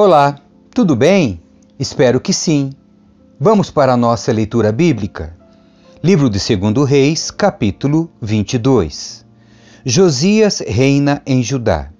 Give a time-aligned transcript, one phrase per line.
[0.00, 0.38] Olá,
[0.72, 1.40] tudo bem?
[1.76, 2.70] Espero que sim.
[3.40, 5.36] Vamos para a nossa leitura bíblica.
[6.00, 9.26] Livro de 2 Reis, capítulo 22.
[9.84, 11.90] Josias reina em Judá.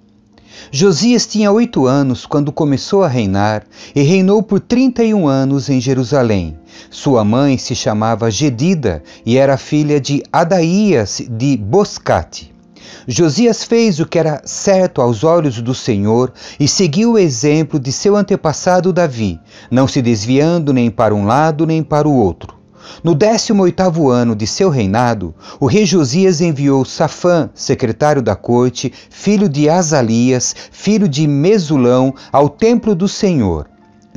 [0.71, 6.57] Josias tinha oito anos quando começou a reinar e reinou por 31 anos em Jerusalém.
[6.89, 12.58] Sua mãe se chamava Gedida e era filha de Adaías de Boscate.
[13.07, 17.91] Josias fez o que era certo aos olhos do Senhor e seguiu o exemplo de
[17.91, 22.59] seu antepassado Davi, não se desviando nem para um lado nem para o outro.
[23.03, 29.47] No 18º ano de seu reinado, o rei Josias enviou Safã, secretário da corte, filho
[29.47, 33.67] de Azalias, filho de Mesulão, ao templo do Senhor.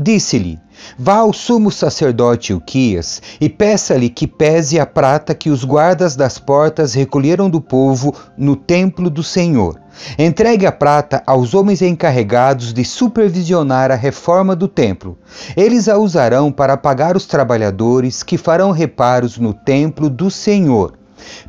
[0.00, 0.58] Disse-lhe:
[0.98, 6.38] Vá ao sumo sacerdote Uquias e peça-lhe que pese a prata que os guardas das
[6.38, 9.80] portas recolheram do povo no templo do Senhor.
[10.18, 15.18] Entregue a prata aos homens encarregados de supervisionar a reforma do templo.
[15.56, 21.01] Eles a usarão para pagar os trabalhadores que farão reparos no templo do Senhor.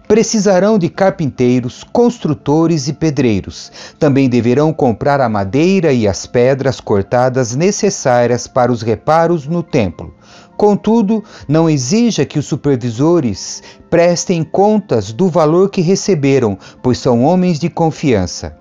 [0.07, 3.71] Precisarão de carpinteiros, construtores e pedreiros.
[3.97, 10.13] Também deverão comprar a madeira e as pedras cortadas necessárias para os reparos no templo.
[10.55, 17.59] Contudo, não exija que os supervisores prestem contas do valor que receberam, pois são homens
[17.59, 18.55] de confiança.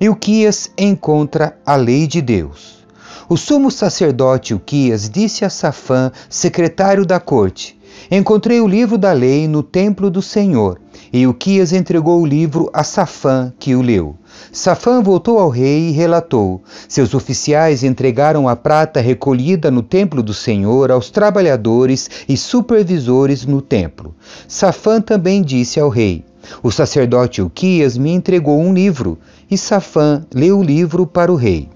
[0.00, 2.82] Ilquias encontra a lei de Deus.
[3.28, 9.48] O sumo sacerdote Ilquias disse a Safã, secretário da corte: Encontrei o livro da lei
[9.48, 10.80] no templo do Senhor.
[11.12, 14.16] E Uquias entregou o livro a Safã, que o leu.
[14.50, 20.32] Safã voltou ao rei e relatou: Seus oficiais entregaram a prata recolhida no templo do
[20.32, 24.14] Senhor aos trabalhadores e supervisores no templo.
[24.48, 26.24] Safã também disse ao rei:
[26.62, 29.18] O sacerdote Uquias me entregou um livro.
[29.50, 31.68] E Safã leu o livro para o rei.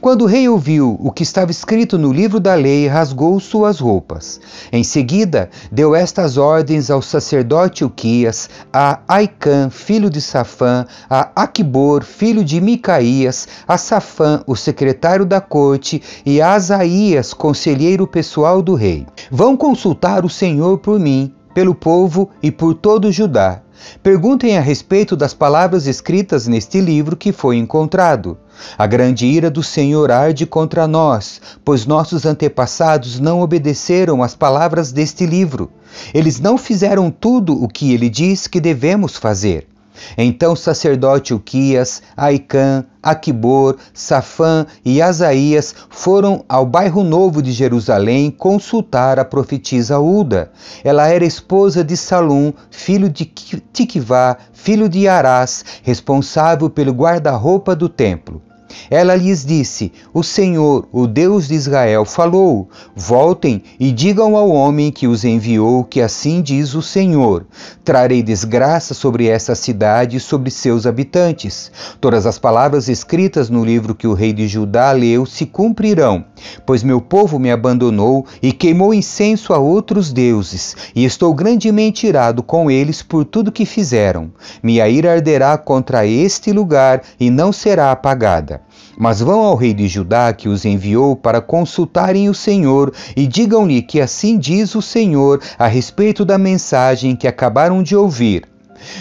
[0.00, 4.40] Quando o rei ouviu o que estava escrito no livro da lei, rasgou suas roupas.
[4.72, 12.02] Em seguida, deu estas ordens ao sacerdote Uquias, a Aicã, filho de Safã, a Aquibor,
[12.02, 18.74] filho de Micaías, a Safã, o secretário da corte, e a Asaías, conselheiro pessoal do
[18.74, 19.06] rei.
[19.30, 23.60] Vão consultar o Senhor por mim, pelo povo e por todo Judá.
[24.02, 28.36] Perguntem a respeito das palavras escritas neste livro que foi encontrado.
[28.76, 34.92] A grande ira do Senhor arde contra nós, pois nossos antepassados não obedeceram às palavras
[34.92, 35.70] deste livro.
[36.12, 39.69] Eles não fizeram tudo o que ele diz que devemos fazer.
[40.16, 48.30] Então o sacerdote Uquias, Aicã, Aquibor, Safã e Asaías foram ao bairro novo de Jerusalém
[48.30, 50.50] consultar a profetisa Uda.
[50.84, 57.88] Ela era esposa de Salum, filho de Tikvá, filho de Arás, responsável pelo guarda-roupa do
[57.88, 58.42] templo.
[58.90, 64.90] Ela lhes disse: O Senhor, o Deus de Israel, falou: Voltem e digam ao homem
[64.90, 67.46] que os enviou que assim diz o Senhor:
[67.84, 71.70] Trarei desgraça sobre essa cidade e sobre seus habitantes.
[72.00, 76.24] Todas as palavras escritas no livro que o rei de Judá leu se cumprirão,
[76.64, 82.42] pois meu povo me abandonou e queimou incenso a outros deuses, e estou grandemente irado
[82.42, 84.32] com eles por tudo que fizeram.
[84.62, 88.59] Minha ira arderá contra este lugar e não será apagada.
[89.00, 93.80] Mas vão ao rei de Judá que os enviou para consultarem o Senhor e digam-lhe
[93.80, 98.44] que assim diz o Senhor a respeito da mensagem que acabaram de ouvir.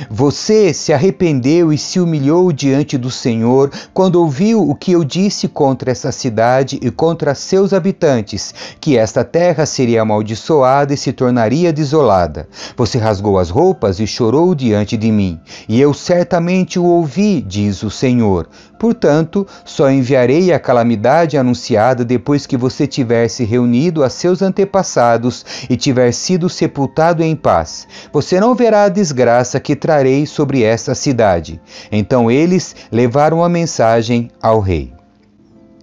[0.10, 5.48] Você se arrependeu e se humilhou diante do Senhor quando ouviu o que eu disse
[5.48, 11.72] contra essa cidade e contra seus habitantes, que esta terra seria amaldiçoada e se tornaria
[11.72, 12.48] desolada.
[12.76, 17.84] Você rasgou as roupas e chorou diante de mim, e eu certamente o ouvi, diz
[17.84, 18.50] o Senhor.
[18.80, 25.46] Portanto, só enviarei a calamidade anunciada depois que você tiver se reunido a seus antepassados
[25.70, 27.86] e tiver sido sepultado em paz.
[28.14, 31.62] Você não verá a desgraça que trarei sobre esta cidade.
[31.92, 34.94] Então eles levaram a mensagem ao rei.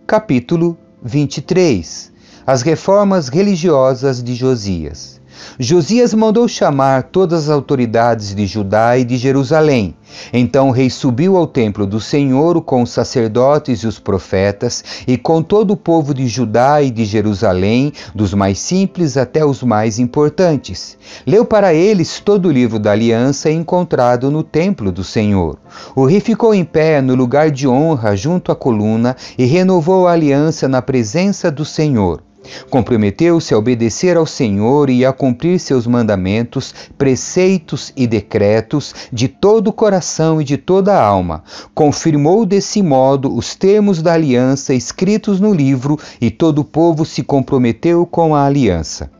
[0.06, 2.10] Capítulo 23
[2.46, 5.15] As reformas religiosas de Josias.
[5.58, 9.94] Josias mandou chamar todas as autoridades de Judá e de Jerusalém.
[10.32, 15.16] Então o rei subiu ao templo do Senhor com os sacerdotes e os profetas e
[15.16, 19.98] com todo o povo de Judá e de Jerusalém, dos mais simples até os mais
[19.98, 20.96] importantes.
[21.26, 25.58] Leu para eles todo o livro da aliança encontrado no templo do Senhor.
[25.94, 30.12] O rei ficou em pé no lugar de honra junto à coluna e renovou a
[30.12, 32.25] aliança na presença do Senhor.
[32.70, 39.68] Comprometeu-se a obedecer ao Senhor e a cumprir seus mandamentos, preceitos e decretos de todo
[39.68, 41.42] o coração e de toda a alma.
[41.74, 47.22] Confirmou desse modo os termos da aliança escritos no livro e todo o povo se
[47.22, 49.10] comprometeu com a aliança.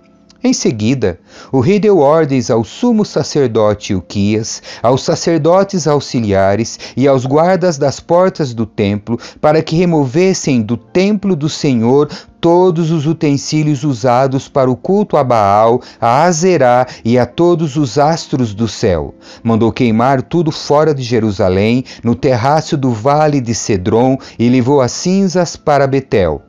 [0.45, 1.19] Em seguida,
[1.51, 8.01] o rei deu ordens ao sumo sacerdote Uquias, aos sacerdotes auxiliares e aos guardas das
[8.01, 12.09] portas do templo para que removessem do templo do Senhor
[12.41, 17.99] todos os utensílios usados para o culto a Baal, a Azerá e a todos os
[17.99, 19.15] astros do céu.
[19.43, 24.93] Mandou queimar tudo fora de Jerusalém, no terraço do vale de Cedron, e levou as
[24.93, 26.46] cinzas para Betel.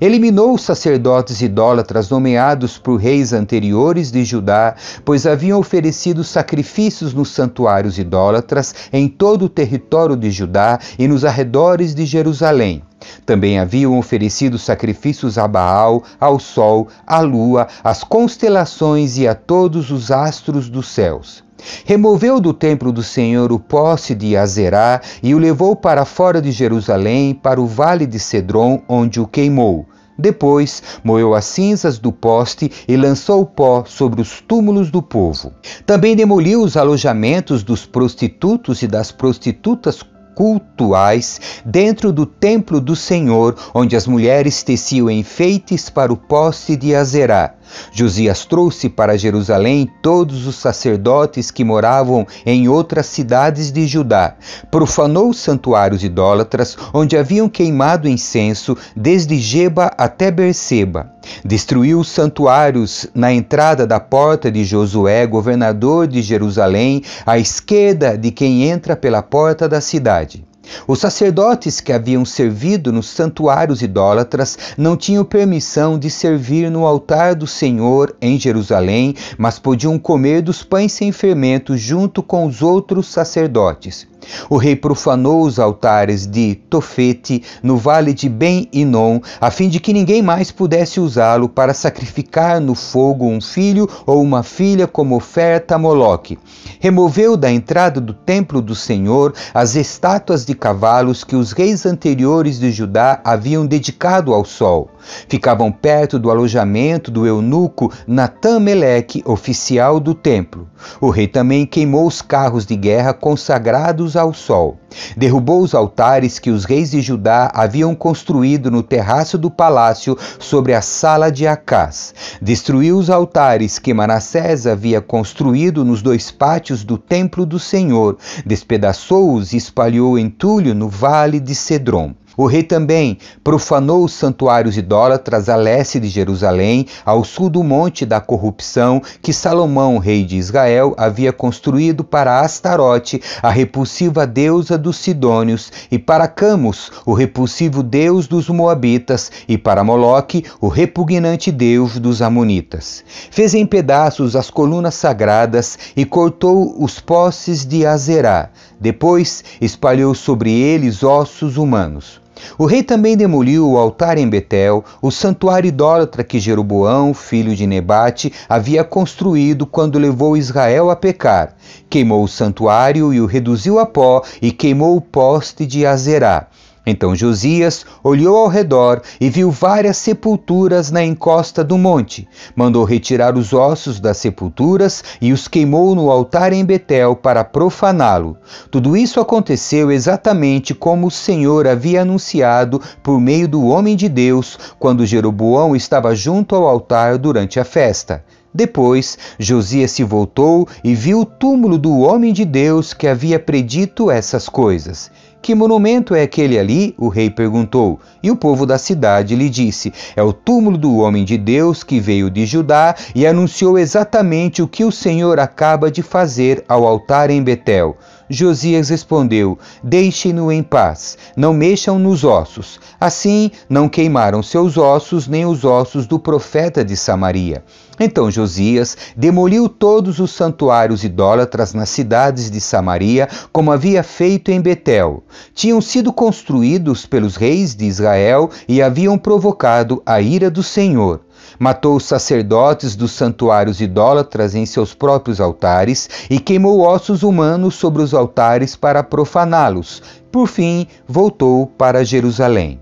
[0.00, 4.74] Eliminou os sacerdotes idólatras nomeados por reis anteriores de Judá,
[5.04, 11.24] pois haviam oferecido sacrifícios nos santuários idólatras em todo o território de Judá e nos
[11.24, 12.82] arredores de Jerusalém.
[13.24, 19.90] Também haviam oferecido sacrifícios a Baal, ao sol, à lua, às constelações e a todos
[19.90, 21.42] os astros dos céus.
[21.84, 26.52] Removeu do templo do Senhor o poste de Azerá e o levou para fora de
[26.52, 29.86] Jerusalém, para o vale de Cedron, onde o queimou.
[30.20, 35.52] Depois moeu as cinzas do poste e lançou o pó sobre os túmulos do povo.
[35.86, 40.02] Também demoliu os alojamentos dos prostitutos e das prostitutas
[40.34, 46.94] cultuais dentro do templo do Senhor, onde as mulheres teciam enfeites para o poste de
[46.94, 47.54] Azerá.
[47.92, 54.36] Josias trouxe para Jerusalém todos os sacerdotes que moravam em outras cidades de Judá.
[54.70, 61.12] Profanou os santuários idólatras, onde haviam queimado incenso, desde Geba até Berseba.
[61.44, 68.30] Destruiu os santuários na entrada da porta de Josué, governador de Jerusalém, à esquerda de
[68.30, 70.49] quem entra pela porta da cidade.
[70.86, 77.34] Os sacerdotes que haviam servido nos santuários idólatras não tinham permissão de servir no altar
[77.34, 83.08] do Senhor em Jerusalém, mas podiam comer dos pães sem fermento junto com os outros
[83.08, 84.06] sacerdotes.
[84.48, 89.92] O rei profanou os altares de Tofete no vale de Ben-Inon, a fim de que
[89.92, 95.74] ninguém mais pudesse usá-lo para sacrificar no fogo um filho ou uma filha como oferta
[95.74, 96.38] a Moloque.
[96.78, 102.58] Removeu da entrada do templo do Senhor as estátuas de cavalos que os reis anteriores
[102.58, 104.90] de Judá haviam dedicado ao sol.
[105.28, 110.68] Ficavam perto do alojamento do eunuco Natan-Meleque, oficial do templo.
[111.00, 114.78] O rei também queimou os carros de guerra consagrados ao sol.
[115.16, 120.74] Derrubou os altares que os reis de Judá haviam construído no terraço do palácio sobre
[120.74, 122.14] a sala de Acás.
[122.40, 128.18] Destruiu os altares que Manassés havia construído nos dois pátios do templo do Senhor.
[128.44, 132.14] Despedaçou-os e espalhou entulho no vale de Cedron.
[132.40, 138.06] O rei também profanou os santuários idólatras a leste de Jerusalém, ao sul do monte
[138.06, 144.96] da corrupção que Salomão, rei de Israel, havia construído para Astarote, a repulsiva deusa dos
[144.96, 151.98] Sidônios, e para Camus, o repulsivo deus dos Moabitas, e para Moloque, o repugnante deus
[151.98, 153.04] dos Amonitas.
[153.30, 158.48] Fez em pedaços as colunas sagradas e cortou os postes de Azerá.
[158.80, 162.18] Depois espalhou sobre eles ossos humanos.
[162.58, 167.66] O rei também demoliu o altar em Betel, o santuário idólatra que Jeroboão, filho de
[167.66, 171.54] Nebate, havia construído quando levou Israel a pecar.
[171.88, 176.46] Queimou o santuário e o reduziu a pó, e queimou o poste de Azerá.
[176.86, 182.26] Então Josias olhou ao redor e viu várias sepulturas na encosta do monte.
[182.56, 188.36] Mandou retirar os ossos das sepulturas e os queimou no altar em Betel para profaná-lo.
[188.70, 194.58] Tudo isso aconteceu exatamente como o Senhor havia anunciado por meio do homem de Deus
[194.78, 198.24] quando Jeroboão estava junto ao altar durante a festa.
[198.52, 204.10] Depois, Josias se voltou e viu o túmulo do homem de Deus que havia predito
[204.10, 205.10] essas coisas.
[205.42, 206.94] Que monumento é aquele ali?
[206.98, 207.98] O rei perguntou.
[208.22, 211.98] E o povo da cidade lhe disse: É o túmulo do homem de Deus que
[211.98, 217.30] veio de Judá e anunciou exatamente o que o Senhor acaba de fazer ao altar
[217.30, 217.96] em Betel.
[218.32, 222.78] Josias respondeu: Deixem-no em paz, não mexam nos ossos.
[223.00, 227.64] Assim, não queimaram seus ossos nem os ossos do profeta de Samaria.
[227.98, 234.60] Então Josias demoliu todos os santuários idólatras nas cidades de Samaria, como havia feito em
[234.60, 235.24] Betel.
[235.52, 241.20] Tinham sido construídos pelos reis de Israel e haviam provocado a ira do Senhor
[241.58, 248.02] matou os sacerdotes dos santuários idólatras em seus próprios altares e queimou ossos humanos sobre
[248.02, 250.02] os altares para profaná-los.
[250.30, 252.80] Por fim, voltou para Jerusalém.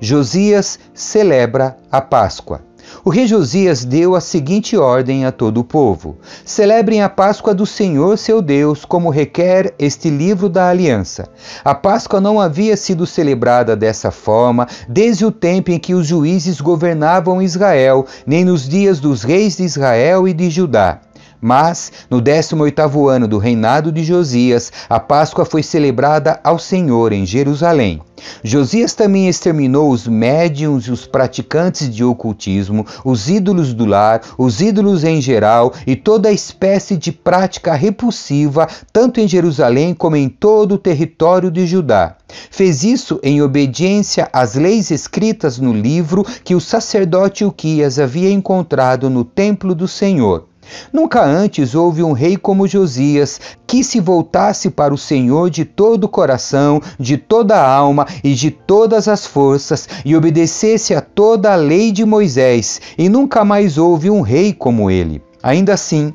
[0.00, 2.67] Josias celebra a Páscoa.
[3.04, 7.66] O rei Josias deu a seguinte ordem a todo o povo: Celebrem a Páscoa do
[7.66, 11.28] Senhor seu Deus, como requer este livro da aliança.
[11.64, 16.60] A Páscoa não havia sido celebrada dessa forma desde o tempo em que os juízes
[16.60, 21.00] governavam Israel, nem nos dias dos reis de Israel e de Judá.
[21.40, 27.24] Mas, no 18º ano do reinado de Josias, a Páscoa foi celebrada ao Senhor em
[27.24, 28.00] Jerusalém.
[28.42, 34.60] Josias também exterminou os médiums e os praticantes de ocultismo, os ídolos do lar, os
[34.60, 40.74] ídolos em geral e toda espécie de prática repulsiva, tanto em Jerusalém como em todo
[40.74, 42.16] o território de Judá.
[42.50, 49.08] Fez isso em obediência às leis escritas no livro que o sacerdote Uquias havia encontrado
[49.08, 50.47] no templo do Senhor.
[50.92, 56.04] Nunca antes houve um rei como Josias que se voltasse para o Senhor de todo
[56.04, 61.52] o coração, de toda a alma e de todas as forças e obedecesse a toda
[61.52, 65.22] a lei de Moisés, e nunca mais houve um rei como ele.
[65.42, 66.12] Ainda assim,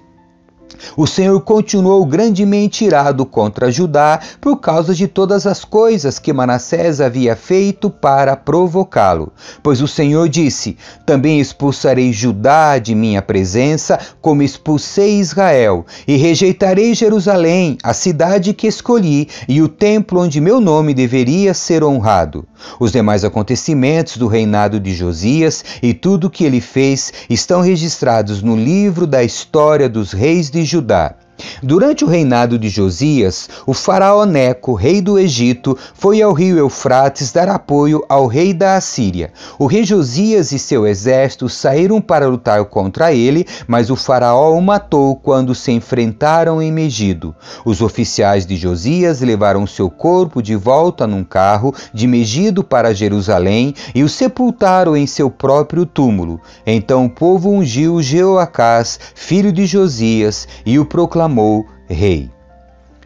[0.96, 7.02] o Senhor continuou grandemente irado contra Judá por causa de todas as coisas que Manassés
[7.02, 9.32] havia feito para provocá-lo.
[9.62, 16.94] Pois o Senhor disse: Também expulsarei Judá de minha presença, como expulsei Israel, e rejeitarei
[16.94, 22.46] Jerusalém, a cidade que escolhi, e o templo onde meu nome deveria ser honrado.
[22.80, 28.42] Os demais acontecimentos do reinado de Josias e tudo o que ele fez estão registrados
[28.42, 31.16] no livro da história dos reis Judá.
[31.62, 37.32] Durante o reinado de Josias, o faraó Neco, rei do Egito, foi ao rio Eufrates
[37.32, 39.32] dar apoio ao rei da Assíria.
[39.60, 44.62] O rei Josias e seu exército saíram para lutar contra ele, mas o faraó o
[44.62, 47.36] matou quando se enfrentaram em Megido.
[47.66, 53.74] Os oficiais de Josias levaram seu corpo de volta num carro de Megido para Jerusalém
[53.94, 56.40] e o sepultaram em seu próprio túmulo.
[56.66, 62.30] Então o povo ungiu Jeoacás, filho de Josias, e o proclamou proclamou rei.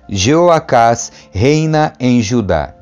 [0.10, 2.74] Jeoacás reina em Judá.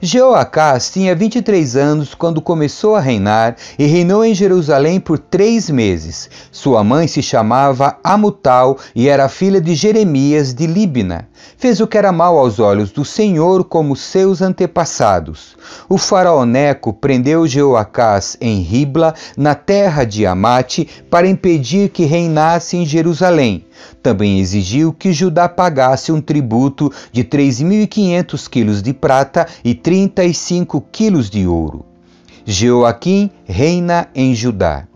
[0.00, 6.28] Jeoacás tinha 23 anos quando começou a reinar e reinou em Jerusalém por três meses.
[6.50, 11.28] Sua mãe se chamava Amutal e era filha de Jeremias de Libna.
[11.56, 15.56] Fez o que era mal aos olhos do Senhor como seus antepassados.
[15.88, 22.76] O faraó Neco prendeu Jeoacás em Ribla, na terra de Amate, para impedir que reinasse
[22.76, 23.65] em Jerusalém.
[24.02, 31.28] Também exigiu que Judá pagasse um tributo de 3.500 quilos de prata e 35 quilos
[31.28, 31.84] de ouro.
[32.44, 34.86] Jeoaquim reina em Judá.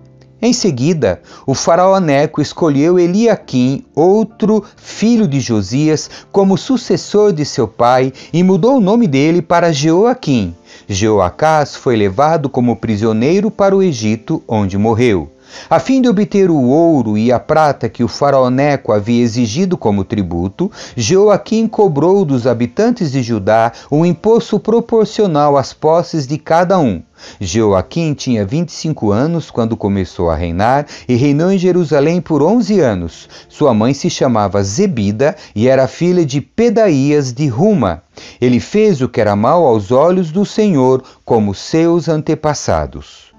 [0.43, 7.69] Em seguida, o faraó Neco escolheu Eliaquim, outro filho de Josias, como sucessor de seu
[7.69, 10.55] pai e mudou o nome dele para Jeoaquim.
[10.89, 15.31] Jeoacás foi levado como prisioneiro para o Egito, onde morreu.
[15.69, 19.77] A fim de obter o ouro e a prata que o faraó Neco havia exigido
[19.77, 26.79] como tributo, Joaquim cobrou dos habitantes de Judá um imposto proporcional às posses de cada
[26.79, 27.03] um.
[27.41, 33.29] Joaquim tinha 25 anos quando começou a reinar e reinou em Jerusalém por 11 anos.
[33.49, 38.03] Sua mãe se chamava Zebida e era filha de Pedaías de Ruma.
[38.41, 43.31] Ele fez o que era mal aos olhos do Senhor, como seus antepassados.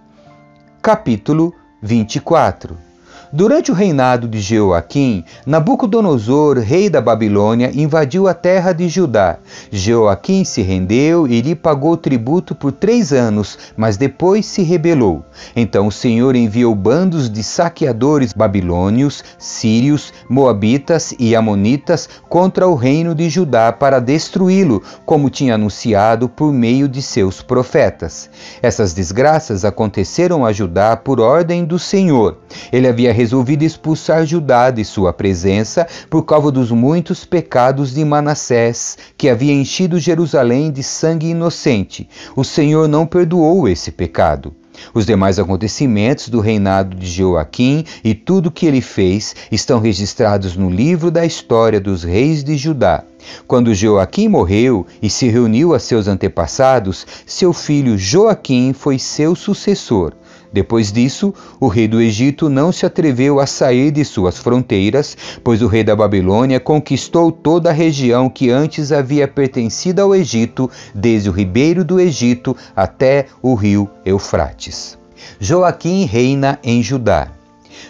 [0.82, 2.91] Capítulo 24.
[3.34, 9.38] Durante o reinado de Jeoaquim, Nabucodonosor, rei da Babilônia, invadiu a terra de Judá.
[9.72, 15.24] Jeoaquim se rendeu e lhe pagou tributo por três anos, mas depois se rebelou.
[15.56, 23.16] Então o Senhor enviou bandos de saqueadores babilônios, sírios, moabitas e amonitas contra o reino
[23.16, 28.30] de Judá para destruí-lo, como tinha anunciado por meio de seus profetas.
[28.62, 32.38] Essas desgraças aconteceram a Judá por ordem do Senhor.
[32.74, 38.98] Ele havia resolvido expulsar Judá de sua presença por causa dos muitos pecados de Manassés,
[39.16, 42.10] que havia enchido Jerusalém de sangue inocente.
[42.36, 44.56] O Senhor não perdoou esse pecado.
[44.92, 50.56] Os demais acontecimentos do reinado de Joaquim e tudo o que ele fez estão registrados
[50.56, 53.04] no livro da história dos reis de Judá.
[53.46, 60.14] Quando Joaquim morreu e se reuniu a seus antepassados, seu filho Joaquim foi seu sucessor.
[60.54, 65.62] Depois disso, o rei do Egito não se atreveu a sair de suas fronteiras, pois
[65.62, 71.30] o rei da Babilônia conquistou toda a região que antes havia pertencido ao Egito, desde
[71.30, 74.98] o ribeiro do Egito até o rio Eufrates.
[75.40, 77.41] Joaquim reina em Judá.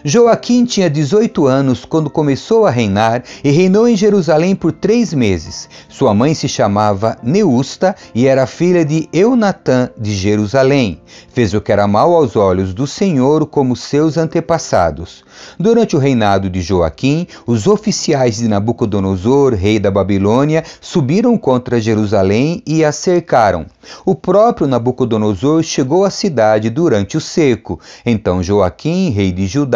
[0.04, 5.70] Joaquim tinha 18 anos quando começou a reinar e reinou em Jerusalém por três meses.
[5.90, 11.02] Sua mãe se chamava Neusta e era filha de Eunatã de Jerusalém.
[11.34, 15.24] Fez o que era mal aos olhos do Senhor, como seus antepassados.
[15.60, 22.62] Durante o reinado de Joaquim, os oficiais de Nabucodonosor, rei da Babilônia, subiram contra Jerusalém
[22.66, 23.66] e a cercaram.
[24.06, 27.80] O próprio Nabucodonosor chegou à cidade durante o cerco.
[28.06, 29.71] Então Joaquim, rei de Judá,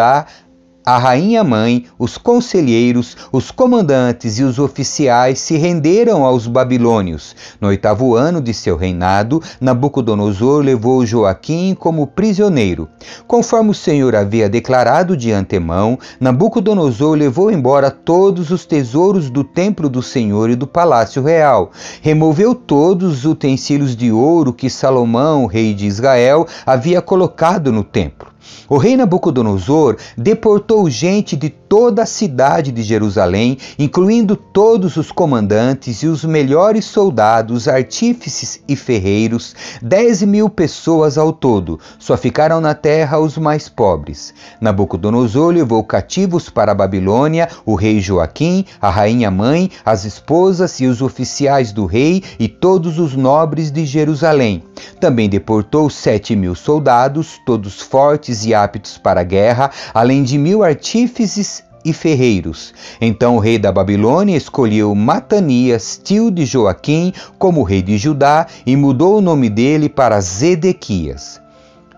[0.86, 7.36] a rainha mãe, os conselheiros, os comandantes e os oficiais se renderam aos babilônios.
[7.60, 12.88] No oitavo ano de seu reinado, Nabucodonosor levou Joaquim como prisioneiro.
[13.26, 19.90] Conforme o Senhor havia declarado de antemão, Nabucodonosor levou embora todos os tesouros do templo
[19.90, 21.72] do Senhor e do palácio real.
[22.00, 28.35] Removeu todos os utensílios de ouro que Salomão, rei de Israel, havia colocado no templo.
[28.68, 36.04] O rei Nabucodonosor deportou gente de toda a cidade de Jerusalém, incluindo todos os comandantes
[36.04, 41.78] e os melhores soldados, artífices e ferreiros, dez mil pessoas ao todo.
[42.00, 44.34] Só ficaram na terra os mais pobres.
[44.62, 50.86] Nabucodonosor levou cativos para a Babilônia o rei Joaquim, a rainha mãe, as esposas e
[50.86, 54.64] os oficiais do rei e todos os nobres de Jerusalém.
[55.02, 60.64] Também deportou sete mil soldados, todos fortes e aptos para a guerra, além de mil
[60.64, 62.74] artífices e ferreiros.
[63.00, 68.76] Então o rei da Babilônia escolheu Matanias, tio de Joaquim, como rei de Judá e
[68.76, 71.40] mudou o nome dele para Zedequias.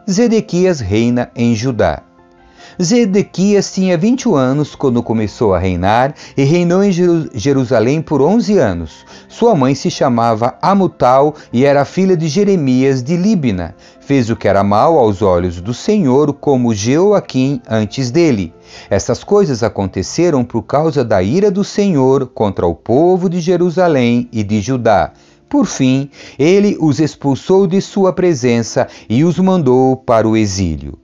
[0.09, 2.03] Zedequias reina em Judá.
[2.81, 6.91] Zedequias tinha 21 anos quando começou a reinar e reinou em
[7.33, 9.05] Jerusalém por 11 anos.
[9.27, 13.75] Sua mãe se chamava Amutal e era filha de Jeremias de Líbina.
[13.99, 18.53] Fez o que era mal aos olhos do Senhor, como Joaquim antes dele.
[18.89, 24.43] Essas coisas aconteceram por causa da ira do Senhor contra o povo de Jerusalém e
[24.43, 25.11] de Judá.
[25.49, 30.97] Por fim, ele os expulsou de sua presença e os mandou para o exílio.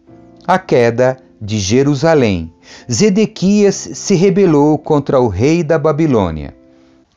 [0.46, 2.53] A queda de Jerusalém,
[2.89, 6.55] Zedequias se rebelou contra o rei da Babilônia.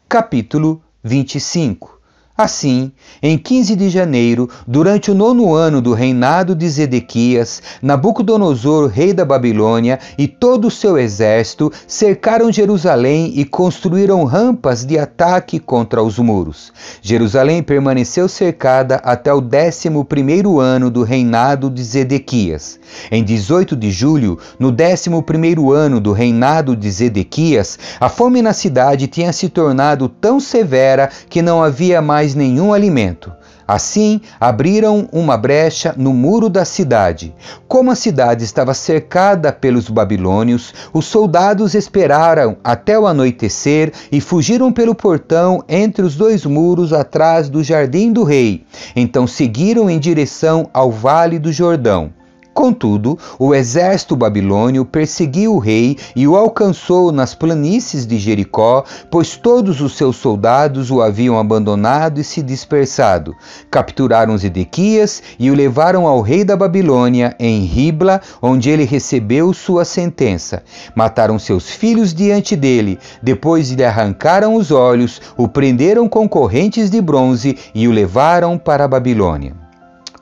[0.09, 1.96] Capítulo 25
[2.37, 9.15] Assim, em 15 de janeiro, durante o nono ano do reinado de Zedequias, Nabucodonosor, rei
[9.15, 16.03] da Babilônia, e todo o seu exército cercaram Jerusalém e construíram rampas de ataque contra
[16.03, 16.75] os muros.
[17.01, 22.79] Jerusalém permaneceu cercada até o décimo primeiro ano do reinado de Zedequias.
[23.11, 28.53] Em 18 de julho, no décimo primeiro ano do reinado de Zedequias, a fome na
[28.53, 33.33] cidade tinha se tornado tão severa que não havia mais mais nenhum alimento.
[33.69, 37.35] Assim, abriram uma brecha no muro da cidade.
[37.67, 44.73] Como a cidade estava cercada pelos babilônios, os soldados esperaram até o anoitecer e fugiram
[44.73, 48.65] pelo portão entre os dois muros atrás do jardim do rei.
[48.95, 52.16] Então seguiram em direção ao vale do Jordão.
[52.57, 59.37] Contudo, o exército babilônio perseguiu o rei e o alcançou nas planícies de Jericó, pois
[59.37, 63.37] todos os seus soldados o haviam abandonado e se dispersado.
[63.71, 69.85] Capturaram Zedequias e o levaram ao rei da Babilônia em Ribla, onde ele recebeu sua
[69.85, 70.63] sentença.
[70.95, 77.03] Mataram seus filhos diante dele, depois lhe arrancaram os olhos, o prenderam com correntes de
[77.03, 79.55] bronze e o levaram para a Babilônia.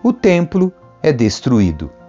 [0.03, 2.04] O templo é destruído.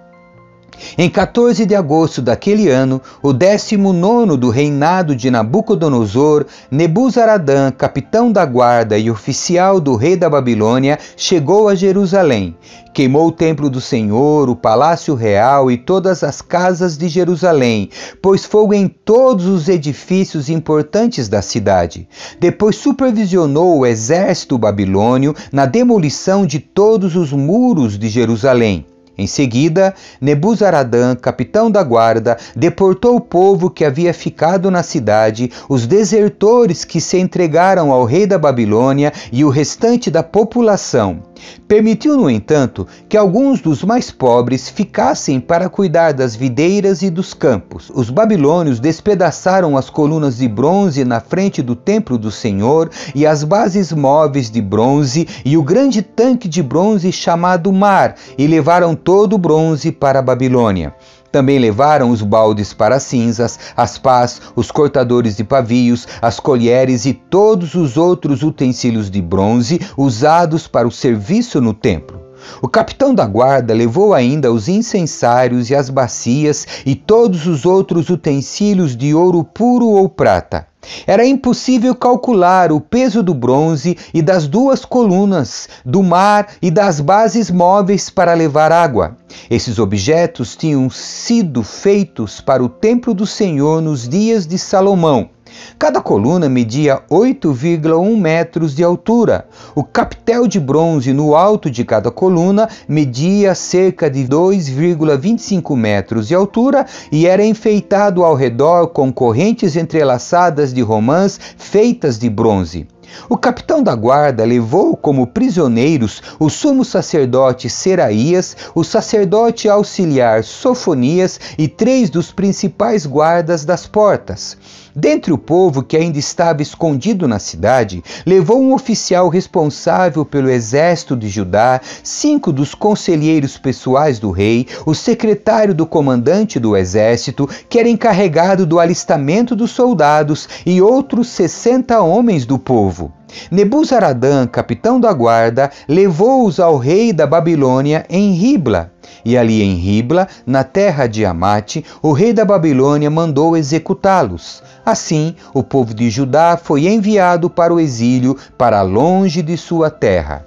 [0.97, 8.31] Em 14 de agosto daquele ano, o décimo nono do reinado de Nabucodonosor, Nebuzaradã, capitão
[8.31, 12.55] da guarda e oficial do rei da Babilônia, chegou a Jerusalém.
[12.93, 17.89] Queimou o templo do Senhor, o palácio real e todas as casas de Jerusalém,
[18.21, 22.07] pôs fogo em todos os edifícios importantes da cidade.
[22.39, 28.85] Depois supervisionou o exército babilônio na demolição de todos os muros de Jerusalém.
[29.17, 35.87] Em seguida, Nebuzaradã, capitão da guarda, deportou o povo que havia ficado na cidade, os
[35.87, 41.23] desertores que se entregaram ao rei da Babilônia e o restante da população.
[41.67, 47.33] Permitiu, no entanto, que alguns dos mais pobres ficassem para cuidar das videiras e dos
[47.33, 47.91] campos.
[47.93, 53.43] Os babilônios despedaçaram as colunas de bronze na frente do templo do Senhor e as
[53.43, 59.33] bases móveis de bronze e o grande tanque de bronze chamado Mar, e levaram todo
[59.33, 60.93] o bronze para a Babilônia.
[61.35, 67.11] Também levaram os baldes para cinzas, as pás, os cortadores de pavios, as colheres e
[67.11, 72.24] todos os outros utensílios de bronze usados para o serviço no templo.
[72.61, 78.09] O capitão da guarda levou ainda os incensários e as bacias e todos os outros
[78.09, 80.67] utensílios de ouro puro ou prata.
[81.07, 86.99] Era impossível calcular o peso do bronze e das duas colunas, do mar e das
[86.99, 89.17] bases móveis para levar água.
[89.49, 95.29] Esses objetos tinham sido feitos para o templo do Senhor nos dias de Salomão.
[95.77, 99.47] Cada coluna media 8,1 metros de altura.
[99.75, 106.35] O capitel de bronze no alto de cada coluna media cerca de 2,25 metros de
[106.35, 112.87] altura e era enfeitado ao redor com correntes entrelaçadas de romãs feitas de bronze.
[113.29, 121.39] O capitão da guarda levou como prisioneiros o sumo sacerdote Seraías, o sacerdote auxiliar Sofonias
[121.57, 124.57] e três dos principais guardas das portas.
[124.97, 131.17] Dentre o povo que ainda estava escondido na cidade, levou um oficial responsável pelo exército
[131.17, 137.77] de Judá, cinco dos conselheiros pessoais do rei, o secretário do comandante do exército, que
[137.77, 143.04] era encarregado do alistamento dos soldados, e outros sessenta homens do povo.
[143.51, 148.91] Nebuzaradã, capitão da guarda, levou-os ao rei da Babilônia em Ribla.
[149.23, 154.61] E ali em Ribla, na terra de Amate, o rei da Babilônia mandou executá-los.
[154.85, 160.45] Assim, o povo de Judá foi enviado para o exílio, para longe de sua terra.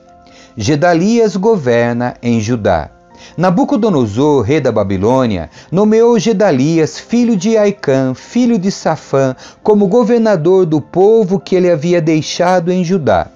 [0.57, 2.90] Gedalias governa em Judá.
[3.37, 10.81] Nabucodonosor, rei da Babilônia, nomeou Gedalias, filho de Aicã, filho de Safã, como governador do
[10.81, 13.28] povo que ele havia deixado em Judá.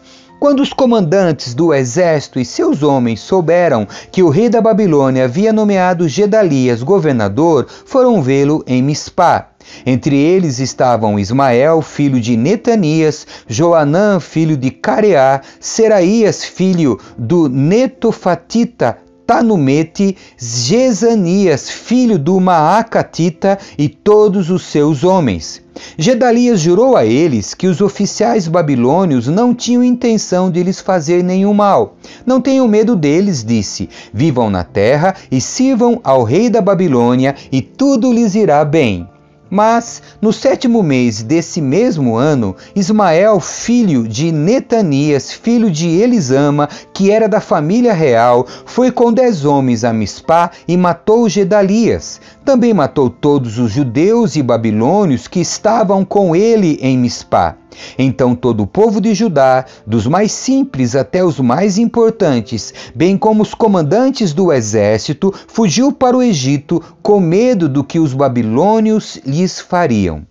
[0.43, 5.53] Quando os comandantes do exército e seus homens souberam que o rei da Babilônia havia
[5.53, 9.51] nomeado Gedalias governador, foram vê-lo em Mispá.
[9.87, 18.99] Entre eles estavam Ismael, filho de Netanias, Joanã, filho de Careá, Seraías, filho do Netofatita,
[19.27, 25.63] Tanumete, Jezanias, filho do Maacatita, e todos os seus homens.
[25.97, 31.55] Gedalias jurou a eles que os oficiais babilônios não tinham intenção de lhes fazer nenhum
[31.55, 31.97] mal.
[32.27, 33.89] Não tenham medo deles, disse.
[34.13, 39.09] Vivam na terra e sirvam ao rei da Babilônia, e tudo lhes irá bem.
[39.55, 47.11] Mas, no sétimo mês desse mesmo ano, Ismael, filho de Netanias, filho de Elisama, que
[47.11, 52.19] era da família real, foi com dez homens a Mispá e matou Gedalias.
[52.45, 57.57] Também matou todos os judeus e babilônios que estavam com ele em Mispá.
[57.97, 63.43] Então todo o povo de Judá, dos mais simples até os mais importantes, bem como
[63.43, 69.61] os comandantes do exército, fugiu para o Egito com medo do que os babilônios lhes
[69.61, 70.27] fariam.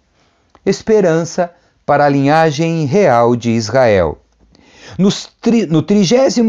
[0.65, 1.51] Esperança
[1.85, 4.20] para a linhagem real de Israel.
[4.97, 6.41] No 37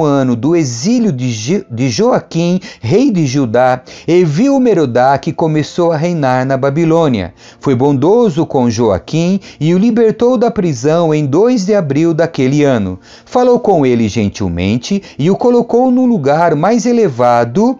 [0.00, 7.34] ano do exílio de Joaquim, rei de Judá, Evil Merodach começou a reinar na Babilônia.
[7.60, 12.98] Foi bondoso com Joaquim e o libertou da prisão em 2 de abril daquele ano.
[13.24, 17.78] Falou com ele gentilmente e o colocou no lugar mais elevado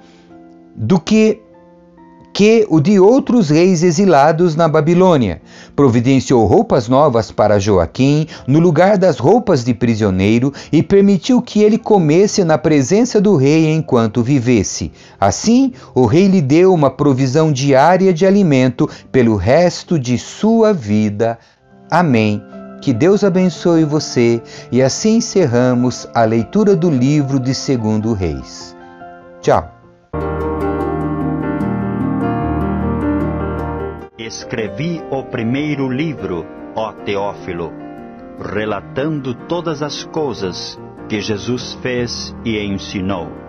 [0.77, 1.44] do que
[2.35, 5.41] que o de outros reis exilados na Babilônia.
[5.77, 11.79] Providenciou roupas novas para Joaquim, no lugar das roupas de prisioneiro, e permitiu que ele
[11.79, 14.91] comesse na presença do rei enquanto vivesse.
[15.21, 21.39] Assim, o rei lhe deu uma provisão diária de alimento pelo resto de sua vida.
[21.89, 22.43] Amém.
[22.81, 24.43] Que Deus abençoe você
[24.73, 28.77] e assim encerramos a leitura do livro de Segundo Reis.
[29.41, 29.74] Tchau.
[34.17, 36.47] Escrevi o primeiro livro,
[36.77, 37.73] ó Teófilo,
[38.39, 43.44] relatando todas as coisas que Jesus fez e ensinou